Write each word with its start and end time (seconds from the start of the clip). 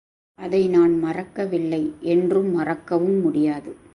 அதை 0.39 0.67
நான் 0.67 0.99
மறக்க 0.99 1.45
வில்லை 1.45 1.93
என்றும் 1.99 2.51
மறக்கவும் 2.51 3.19
முடியாது. 3.21 3.71